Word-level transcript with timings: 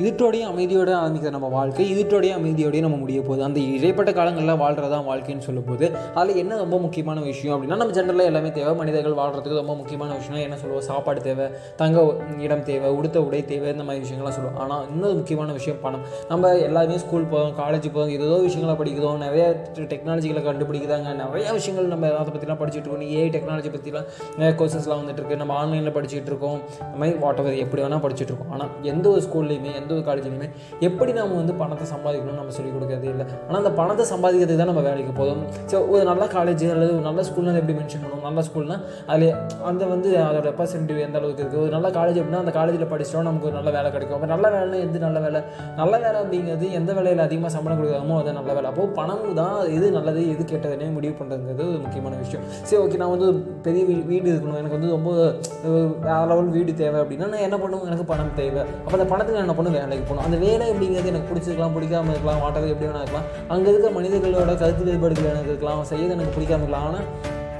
இதுட்டோடையும் 0.00 0.50
அமைதியோட 0.50 0.90
ஆரம்பிக்கிற 1.00 1.30
நம்ம 1.30 1.48
வாழ்க்கை 1.48 1.86
இதுட்டோடையும் 1.92 2.38
அமைதியோடய 2.40 2.80
நம்ம 2.80 2.96
முடிய 2.96 3.20
போகுது. 3.20 3.42
அந்த 3.42 3.60
இடைப்பட்ட 3.60 4.12
காலங்களில் 4.12 4.60
வாழ்கிறதா 4.60 4.98
வாழ்க்கைன்னு 5.10 5.46
சொல்லும்போது 5.48 5.86
அதில் 6.14 6.36
என்ன 6.36 6.56
ரொம்ப 6.56 6.78
முக்கியமான 6.78 7.20
விஷயம் 7.20 7.56
அப்படின்னா 7.56 7.80
நம்ம 7.82 7.92
ஜென்ரலாக 7.98 8.30
எல்லாமே 8.30 8.52
தேவை. 8.52 8.74
மனிதர்கள் 8.74 9.18
வாழ்கிறதுக்கு 9.20 9.60
ரொம்ப 9.62 9.74
முக்கியமான 9.74 10.14
விஷயம்னா 10.14 10.40
என்ன 10.40 10.56
சொல்லுவோம்? 10.56 10.82
சாப்பாடு 10.82 11.22
தேவை 11.22 11.46
தங்க 11.76 12.14
இடம் 12.38 12.64
தேவை 12.64 12.90
உடுத்த 12.90 13.22
உடை 13.22 13.44
தேவை 13.44 13.70
இந்த 13.70 13.84
மாதிரி 13.84 14.04
விஷயங்கள்லாம் 14.04 14.36
சொல்லுவோம். 14.38 14.58
ஆனால் 14.58 14.84
இன்னொரு 14.92 15.14
முக்கியமான 15.14 15.52
விஷயம் 15.52 15.80
பணம். 15.80 16.04
நம்ம 16.28 16.54
எல்லாருமே 16.56 16.98
ஸ்கூல் 16.98 17.28
போகிறோம் 17.30 17.56
காலேஜ் 17.58 17.88
போகிறோம் 17.92 18.08
ஏதோ 18.08 18.38
விஷயங்களை 18.40 18.76
படிக்கிறோம். 18.76 19.18
நிறைய 19.18 19.44
டெக்னாலஜிகளை 19.74 20.42
கண்டுபிடிக்கிறாங்க. 20.48 21.14
நிறைய 21.14 21.52
விஷயங்கள் 21.52 21.88
நம்ம 21.88 22.14
அதை 22.16 22.32
பற்றிலாம் 22.32 22.60
படிச்சுட்டு 22.62 22.88
இருக்கோம். 22.88 23.00
ஏஐ 23.00 23.28
டெக்னாலஜி 23.36 23.70
பற்றிலாம் 23.76 24.08
நிறைய 24.38 24.54
கோர்சஸ்லாம் 24.58 25.00
வந்துட்டு 25.00 25.20
இருக்கு. 25.20 25.36
நம்ம 25.36 25.54
ஆன்லைனில் 25.54 25.92
படிச்சுட்டு 25.92 26.30
இருக்கோம். 26.32 26.58
இந்த 26.80 26.98
மாதிரி 26.98 27.18
வாட் 27.18 27.38
எவர் 27.38 27.56
எப்படி 27.56 27.82
வேணால் 27.82 28.04
படிச்சுட்டு 28.06 28.30
இருக்கோம். 28.30 28.50
ஆனால் 28.50 28.68
எந்த 28.82 29.08
ஒரு 29.08 29.22
ஸ்கூல்லையுமே 29.22 29.74
எந்த 29.80 29.89
ஒரு 29.98 30.04
காலேஜ்லையுமே 30.08 30.48
எப்படி 30.88 31.10
நம்ம 31.18 31.38
வந்து 31.42 31.54
பணத்தை 31.62 31.86
சம்பாதிக்கணும்னு 31.94 32.40
நம்ம 32.42 32.54
சொல்லிக் 32.58 32.76
கொடுக்கறதே 32.76 33.08
இல்லை. 33.14 33.26
ஆனால் 33.46 33.60
அந்த 33.62 33.72
பணத்தை 33.80 34.06
சம்பாதிக்கிறதுக்கு 34.12 34.62
தான் 34.62 34.70
நம்ம 34.72 34.84
வேலைக்கு 34.88 35.14
போதும் 35.20 35.42
ஸோ 35.72 35.76
ஒரு 35.92 36.02
நல்ல 36.10 36.24
காலேஜ் 36.36 36.64
அல்லது 36.74 36.92
ஒரு 36.98 37.04
நல்ல 37.08 37.24
ஸ்கூல்னா 37.28 37.56
எப்படி 37.62 37.76
மென்ஷன் 37.80 38.02
பண்ணுவோம் 38.04 38.26
நல்ல 38.28 38.44
ஸ்கூல்னா 38.48 38.78
அதில் 39.12 39.34
அந்த 39.70 39.82
வந்து 39.94 40.10
அதோட 40.26 40.44
ரெப்ரசன்டேட்டிவ் 40.50 41.04
எந்த 41.06 41.18
அளவுக்கு 41.20 41.42
இருக்குது 41.44 41.62
ஒரு 41.64 41.72
நல்ல 41.76 41.88
காலேஜ் 41.98 42.18
அப்படின்னா 42.20 42.42
அந்த 42.44 42.54
காலேஜில் 42.58 42.90
படிச்சிட்டோம் 42.92 43.28
நமக்கு 43.30 43.48
ஒரு 43.50 43.56
நல்ல 43.58 43.70
வேலை 43.78 43.88
கிடைக்கும். 43.96 44.16
அப்போ 44.18 44.30
நல்ல 44.34 44.46
வேலைன்னா 44.54 44.80
எது 44.86 45.04
நல்ல 45.06 45.18
வேலை? 45.26 45.42
நல்ல 45.80 45.94
வேலை 46.04 46.16
அப்படிங்கிறது 46.22 46.66
எந்த 46.80 46.90
வேலையில் 46.98 47.24
அதிகமாக 47.26 47.52
சம்பளம் 47.56 47.78
கொடுக்குறாமோ 47.80 48.16
அது 48.22 48.36
நல்ல 48.38 48.50
வேலை. 48.58 48.68
அப்போது 48.72 48.92
பணம் 48.98 49.26
தான் 49.40 49.56
எது 49.76 49.86
நல்லது 49.98 50.20
எது 50.34 50.42
கேட்டதுனே 50.52 50.88
முடிவு 50.96 51.14
பண்ணுறதுங்கிறது 51.20 51.64
ஒரு 51.72 51.80
முக்கியமான 51.84 52.16
விஷயம். 52.24 52.44
சரி 52.68 52.80
ஓகே 52.84 53.00
நான் 53.02 53.12
வந்து 53.14 53.28
பெரிய 53.66 53.82
வீ 53.88 53.96
வீடு 54.10 54.28
இருக்கணும். 54.32 54.58
எனக்கு 54.62 54.76
வந்து 54.78 54.90
ரொம்ப 54.96 55.10
வேற 56.06 56.20
லெவல் 56.30 56.50
வீடு 56.56 56.72
தேவை 56.82 56.98
அப்படின்னா 57.02 57.28
நான் 57.32 57.44
என்ன 57.48 57.56
பண்ணுவேன்? 57.62 57.88
எனக்கு 57.90 58.06
பணம் 58.12 58.34
தேவை. 58.40 58.62
அப்போ 58.84 58.96
அந்த 58.98 59.08
பணத்துக்கு 59.12 59.38
நான் 59.38 59.46
என்ன 59.48 59.56
பண்ணுவேன்? 59.58 59.79
வேலைக்கு 59.82 60.06
போகணும். 60.08 60.26
அந்த 60.28 60.38
வேலை 60.46 60.66
அப்படிங்கிறது 60.72 61.12
எனக்கு 61.12 61.30
பிடிச்சிருக்கலாம் 61.32 61.76
பிடிக்காம 61.76 62.12
இருக்கலாம் 62.14 62.40
வாட்டது 62.44 62.72
எப்படி 62.74 62.88
வேணா 62.88 63.02
இருக்கலாம். 63.04 63.28
அங்கே 63.54 63.68
இருக்க 63.72 63.90
மனிதர்களோட 63.98 64.54
கருத்து 64.62 64.88
வேறுபாடுகள் 64.90 65.32
எனக்கு 65.34 65.52
இருக்கலாம் 65.54 65.76
அவன் 65.78 65.92
செய்யறது 65.92 66.16
எனக்கு 66.18 66.36
பிடிக்காம 66.38 66.64
இருக்கலாம். 66.64 66.88
ஆனால் 66.88 67.06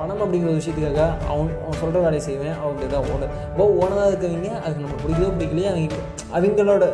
பணம் 0.01 0.23
அப்படிங்கிற 0.25 0.51
விஷயத்துக்காக 0.59 1.01
அவன் 1.31 1.49
அவன் 1.63 1.79
சொல்கிற 1.81 1.99
வேலையை 2.05 2.23
செய்வேன். 2.27 2.55
அவங்க 2.63 2.87
இதான் 2.87 3.09
ஓனர் 3.15 3.33
இப்போ 3.51 3.65
ஓனராக 3.81 4.11
இருக்கவங்க 4.13 4.51
அதுக்கு 4.63 4.85
நம்ம 4.85 4.99
பிடிக்கவே 5.03 5.31
பிடிக்கலையே. 5.39 5.69
அவங்க 5.73 5.99
அவங்களோட 6.37 6.85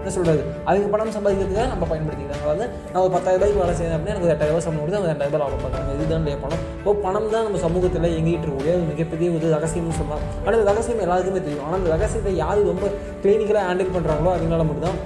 என்ன 0.00 0.10
சொல்கிறது 0.16 0.42
அதுக்கு 0.68 0.88
பணம் 0.94 1.14
சம்பாதிக்கிறதுக்காக 1.16 1.68
நம்ம 1.72 1.84
பயன்படுத்திக்கிறாங்க. 1.92 2.44
அதாவது 2.46 2.66
நான் 2.92 3.02
ஒரு 3.04 3.12
பத்தாயிரம் 3.16 3.40
ரூபாய்க்கு 3.40 3.62
வேலை 3.62 3.74
செய்யணும் 3.78 3.96
அப்படின்னா 3.96 4.14
எனக்கு 4.14 4.30
எட்டாயிரம் 4.34 4.54
ரூபாய் 4.54 4.66
சம்பளம் 4.66 4.82
கொடுத்து 4.84 4.98
அவங்க 5.00 5.10
ரெண்டாயிரம் 5.12 5.34
ரூபாய் 5.34 5.44
லாபம் 5.44 5.64
பார்க்குறாங்க 5.64 5.96
இதுதான் 5.96 6.28
பணம். 6.44 6.62
இப்போ 6.78 6.94
பணம் 7.06 7.28
தான் 7.34 7.46
நம்ம 7.48 7.60
சமூகத்தில் 7.66 8.08
எங்கிட்டு 8.18 8.44
இருக்கக்கூடிய 8.46 8.74
ஒரு 8.78 8.86
மிகப்பெரிய 8.92 9.28
ஒரு 9.38 9.52
ரகசியம்னு 9.56 9.98
சொல்லலாம். 10.00 10.24
ஆனால் 10.44 10.58
இந்த 10.58 10.68
ரகசியம் 10.72 11.04
எல்லாருக்குமே 11.06 11.42
தெரியும். 11.48 11.66
ஆனால் 11.66 11.78
அந்த 11.80 11.92
ரகசியத்தை 11.96 12.34
யார் 12.44 12.62
ரொம்ப 12.72 12.86
கிளினிக்கலாக 13.24 13.66
ஹேண்டில் 13.70 13.94
பண்ணுறாங்களோ 13.96 14.32
அவங்களால 14.36 14.66
மட்டும்தான் 14.70 15.00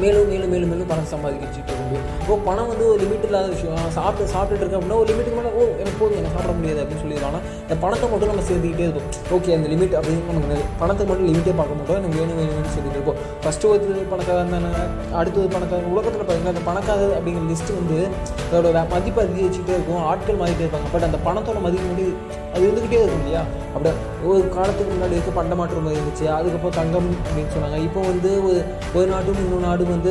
மேலும் 0.00 0.28
மேலும் 0.28 0.50
மேலும் 0.50 0.68
மேலும் 0.68 0.86
பணம் 0.86 1.10
சம்பாதிக்கிட்டு 1.10 1.52
இருக்க 1.52 1.72
முடியும் 1.74 2.06
ஓ 2.28 2.38
பணம் 2.44 2.68
வந்து 2.68 2.88
ஒரு 2.88 3.02
லிமிட் 3.02 3.24
இல்லாத 3.24 3.48
விஷயம். 3.48 3.74
நான் 3.74 3.90
சாப்பிட்டு 3.90 4.32
சாப்பிட்டுட்டு 4.32 4.56
இருக்கேன் 4.56 4.80
அப்படின்னா 4.80 4.94
ஒரு 4.94 5.14
லிமிட்டுக்கு 5.14 5.34
மேலே 5.36 5.48
ஓ 5.54 5.60
எனக்கு 5.60 5.98
போதும் 5.98 6.16
எனக்கு 6.16 6.36
சாப்பிட 6.36 6.52
முடியாது 6.52 6.82
அப்படின்னு 6.82 7.02
சொல்லிடுவாங்க 7.02 7.38
இந்த 7.62 7.76
பணத்தை 7.80 8.08
மட்டும் 8.08 8.28
நம்ம 8.28 8.42
சேர்த்துக்கிட்டே 8.42 8.78
இருக்கும் 8.78 9.08
ஓகே 9.30 9.54
அந்த 9.54 9.68
லிமிட் 9.68 9.94
அப்படின்னு 9.98 10.24
நமக்கு 10.26 10.48
நிறைய- 10.48 10.70
பணத்தை 10.78 11.06
மட்டும் 11.06 11.28
லிமிட்டே 11.28 11.52
பார்க்க 11.56 11.74
மாட்டோம். 11.74 11.96
எனக்கு 11.96 12.18
வேணும் 12.18 12.38
வேணும்னு 12.38 12.72
சொல்லிட்டு 12.74 12.98
இருக்கோம் 12.98 13.18
ஃபஸ்ட்டு 13.42 13.68
ஒரு 13.68 14.06
பணக்காக 14.10 14.42
தானே 14.42 14.64
அடுத்தது 15.12 15.48
பணக்காக 15.48 15.82
உலகத்தில் 15.82 16.20
பார்த்தீங்கன்னா 16.20 16.46
அந்த 16.46 16.60
பணக்காரர் 16.64 17.18
அப்படிங்கிற 17.18 17.52
லிஸ்ட்டு 17.52 17.78
வந்து 17.80 18.08
அதோட 18.52 18.88
மதிப்பு 18.88 19.22
அதிகரிச்சுட்டே 19.22 19.68
இருக்கும். 19.68 20.04
ஆட்கள் 20.04 20.36
மாறிட்டே 20.36 20.64
இருப்பாங்க 20.64 20.88
பட் 20.92 21.02
அந்த 21.02 21.16
பணத்தோட 21.16 21.60
மதிப்பு 21.60 21.86
வந்து 21.86 22.12
அது 22.54 22.66
இருந்துக்கிட்டே 22.66 23.00
இருக்கும் 23.02 23.18
இல்லையா? 23.18 23.40
அப்படியே 23.74 23.94
ஒரு 24.24 24.48
காலத்துக்கு 24.48 24.94
முன்னாடி 24.94 25.10
இருக்க 25.10 25.30
பண்ட 25.30 25.54
மாற்றம் 25.54 25.94
இருந்துச்சு. 25.94 26.26
அதுக்கப்புறம் 26.26 26.70
தங்கம் 26.70 27.16
அப்படின்னு 27.22 27.50
சொன்னாங்க. 27.54 27.76
இப்போ 27.82 28.00
வந்து 28.00 28.44
ஒரு 28.44 28.64
ஒரு 28.94 29.06
நாட்டும் 29.06 29.34
இன்னொரு 29.34 29.81
அது 29.82 29.92
வந்து 29.94 30.10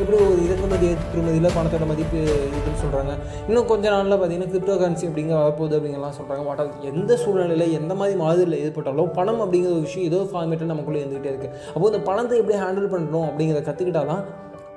எப்படி 0.00 0.16
ஒரு 0.24 0.40
இறக்குமதி 0.46 0.86
ஏற்றுமதியில் 0.88 1.54
பணத்தோட 1.54 1.84
மதிப்பு 1.90 2.18
இதுன்னு 2.58 2.80
சொல்கிறாங்க 2.82 3.12
இன்னும் 3.48 3.66
கொஞ்ச 3.70 3.84
நாளில் 3.94 4.14
பார்த்தீங்கன்னா 4.14 4.50
கிரிப்டோ 4.52 4.74
கரன்சி 4.82 5.04
அப்படிங்கிற 5.08 5.38
வரப்போகுது 5.40 5.74
அப்படிங்கலாம் 5.78 6.14
சொல்கிறாங்க 6.18 6.42
வாட் 6.48 6.84
எந்த 6.90 7.16
சூழ்நிலையில் 7.22 7.74
எந்த 7.78 7.94
மாதிரி 7.94 8.14
மாதிரியில் 8.20 8.58
ஏற்பட்டாலும் 8.66 9.10
பணம் 9.18 9.42
அப்படிங்கிற 9.44 9.72
ஒரு 9.72 9.82
விஷயம் 9.88 10.06
ஏதோ 10.10 10.20
ஃபார்மேட்டில் 10.30 10.70
நமக்குள்ளே 10.72 11.02
இருந்துகிட்டே 11.02 11.32
இருக்குது 11.32 11.56
அப்போ 11.74 11.84
இந்த 11.92 12.02
பணத்தை 12.10 12.38
எப்படி 12.42 12.56
ஹேண்டில் 12.62 12.88
பண்ணணும் 12.94 13.26
அப்படிங்கிறத 13.30 13.64
கற்றுக்கிட்டா 13.70 14.04
தான் 14.12 14.22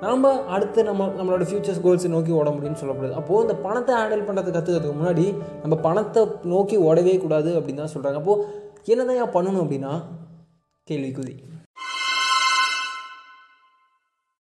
நாம் 0.04 0.28
அடுத்து 0.56 0.80
நம்ம 0.90 1.08
நம்மளோட 1.18 1.44
ஃபியூச்சர்ஸ் 1.50 1.82
கோல்ஸை 1.86 2.12
நோக்கி 2.16 2.34
ஓட 2.40 2.48
முடியும்னு 2.50 2.82
சொல்லப்படுது. 2.82 3.14
அப்போது 3.20 3.44
இந்த 3.46 3.56
பணத்தை 3.66 3.94
ஹேண்டில் 4.00 4.26
பண்ணுறது 4.28 4.56
கற்றுக்கிறதுக்கு 4.56 5.00
முன்னாடி 5.00 5.26
நம்ம 5.62 5.74
பணத்தை 5.88 6.22
நோக்கி 6.54 6.78
ஓடவே 6.88 7.16
கூடாது 7.24 7.52
அப்படின்னு 7.60 7.82
தான் 7.84 7.96
சொல்கிறாங்க 7.96 8.20
அப்போது 8.22 8.44
என்னதான் 8.94 9.34
பண்ணணும் 9.38 9.64
அப்படின்னா 9.64 9.94
கேள்விக்குறி. 10.86 11.36